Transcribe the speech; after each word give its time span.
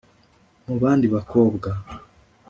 mubandi 0.65 1.05
bakobwa… 1.15 1.69